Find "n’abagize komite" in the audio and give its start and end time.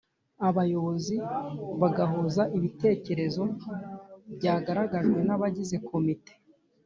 5.27-6.33